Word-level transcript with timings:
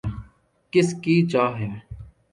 کس 0.73 0.89
کی 1.03 1.15
چاہ 1.31 1.51
ہے 1.59 1.69